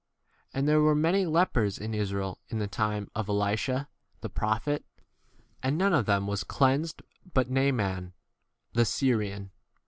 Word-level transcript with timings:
And 0.51 0.67
there 0.67 0.81
were 0.81 0.95
many 0.95 1.27
lepers 1.27 1.77
in 1.77 1.93
Israel 1.93 2.39
in 2.47 2.57
the 2.57 2.65
time 2.67 3.11
of 3.13 3.29
Elisha 3.29 3.87
the 4.21 4.29
prophet, 4.29 4.83
and 5.61 5.77
none 5.77 5.93
of 5.93 6.07
them 6.07 6.25
was 6.25 6.43
cleansed 6.43 7.03
28 7.33 7.33
but 7.35 7.49
Naaman 7.51 8.13
the 8.73 8.83
Syrian. 8.85 9.51